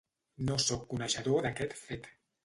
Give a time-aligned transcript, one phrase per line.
[0.45, 2.09] No soc coneixedor d'aquest fet.